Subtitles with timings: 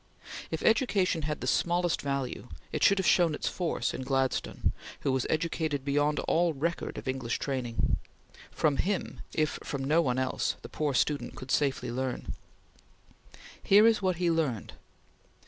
[0.49, 5.11] If education had the smallest value, it should have shown its force in Gladstone, who
[5.11, 7.97] was educated beyond all record of English training.
[8.49, 12.33] From him, if from no one else, the poor student could safely learn.
[13.61, 14.73] Here is what he learned!